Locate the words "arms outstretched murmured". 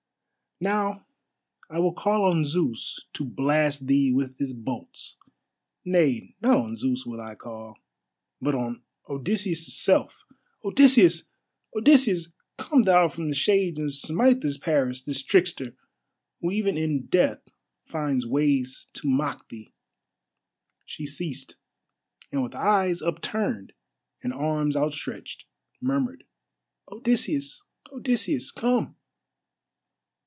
24.31-26.23